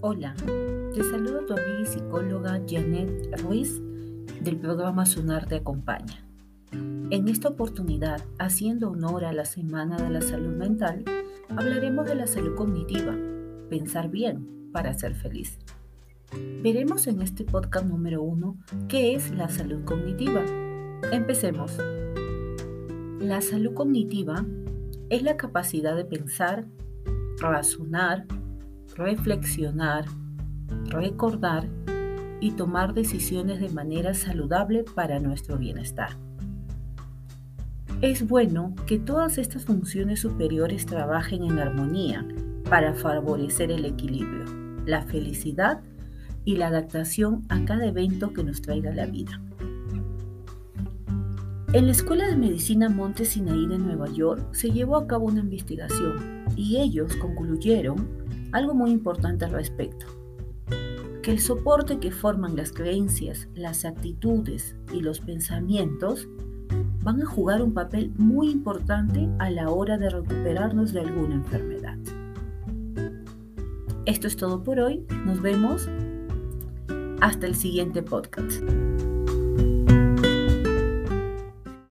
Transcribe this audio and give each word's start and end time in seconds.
Hola, 0.00 0.32
te 0.94 1.02
saludo 1.02 1.44
tu 1.44 1.54
amiga 1.54 1.80
y 1.82 1.86
psicóloga 1.86 2.62
Janet 2.68 3.40
Ruiz 3.42 3.82
del 4.40 4.56
programa 4.56 5.04
Sunar 5.04 5.48
te 5.48 5.56
acompaña. 5.56 6.24
En 6.70 7.26
esta 7.26 7.48
oportunidad, 7.48 8.22
haciendo 8.38 8.90
honor 8.90 9.24
a 9.24 9.32
la 9.32 9.44
Semana 9.44 9.96
de 9.96 10.08
la 10.10 10.20
Salud 10.20 10.54
Mental, 10.54 11.04
hablaremos 11.48 12.06
de 12.06 12.14
la 12.14 12.28
salud 12.28 12.54
cognitiva, 12.54 13.12
pensar 13.68 14.08
bien 14.08 14.70
para 14.72 14.96
ser 14.96 15.16
feliz. 15.16 15.58
Veremos 16.62 17.08
en 17.08 17.20
este 17.20 17.44
podcast 17.44 17.86
número 17.86 18.22
uno 18.22 18.56
qué 18.86 19.16
es 19.16 19.32
la 19.32 19.48
salud 19.48 19.84
cognitiva. 19.84 20.44
Empecemos. 21.10 21.76
La 23.18 23.40
salud 23.40 23.74
cognitiva 23.74 24.46
es 25.10 25.24
la 25.24 25.36
capacidad 25.36 25.96
de 25.96 26.04
pensar, 26.04 26.66
razonar, 27.40 28.26
reflexionar, 28.98 30.06
recordar 30.86 31.68
y 32.40 32.50
tomar 32.52 32.94
decisiones 32.94 33.60
de 33.60 33.68
manera 33.70 34.12
saludable 34.12 34.84
para 34.94 35.20
nuestro 35.20 35.56
bienestar. 35.56 36.10
Es 38.00 38.26
bueno 38.26 38.74
que 38.86 38.98
todas 38.98 39.38
estas 39.38 39.64
funciones 39.64 40.20
superiores 40.20 40.84
trabajen 40.84 41.44
en 41.44 41.58
armonía 41.58 42.26
para 42.68 42.92
favorecer 42.92 43.70
el 43.70 43.84
equilibrio, 43.84 44.44
la 44.84 45.02
felicidad 45.02 45.80
y 46.44 46.56
la 46.56 46.68
adaptación 46.68 47.44
a 47.48 47.64
cada 47.64 47.86
evento 47.86 48.32
que 48.32 48.44
nos 48.44 48.62
traiga 48.62 48.92
la 48.92 49.06
vida. 49.06 49.40
En 51.72 51.86
la 51.86 51.92
Escuela 51.92 52.26
de 52.26 52.36
Medicina 52.36 52.88
Monte 52.88 53.24
Sinaí 53.24 53.66
de 53.66 53.78
Nueva 53.78 54.08
York 54.08 54.42
se 54.52 54.70
llevó 54.70 54.96
a 54.96 55.06
cabo 55.06 55.26
una 55.26 55.40
investigación 55.40 56.44
y 56.56 56.78
ellos 56.78 57.14
concluyeron 57.16 58.27
algo 58.52 58.74
muy 58.74 58.90
importante 58.90 59.44
al 59.44 59.52
respecto, 59.52 60.06
que 61.22 61.32
el 61.32 61.40
soporte 61.40 61.98
que 61.98 62.10
forman 62.10 62.56
las 62.56 62.72
creencias, 62.72 63.48
las 63.54 63.84
actitudes 63.84 64.76
y 64.92 65.00
los 65.00 65.20
pensamientos 65.20 66.28
van 67.02 67.22
a 67.22 67.26
jugar 67.26 67.62
un 67.62 67.72
papel 67.72 68.12
muy 68.16 68.50
importante 68.50 69.28
a 69.38 69.50
la 69.50 69.70
hora 69.70 69.98
de 69.98 70.10
recuperarnos 70.10 70.92
de 70.92 71.00
alguna 71.00 71.36
enfermedad. 71.36 71.96
Esto 74.04 74.26
es 74.26 74.36
todo 74.36 74.62
por 74.62 74.80
hoy, 74.80 75.04
nos 75.26 75.40
vemos 75.42 75.88
hasta 77.20 77.46
el 77.46 77.54
siguiente 77.54 78.02
podcast. 78.02 78.62